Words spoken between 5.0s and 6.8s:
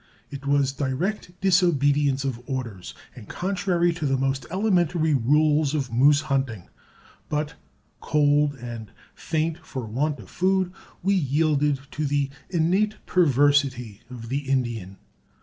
rules of moose hunting;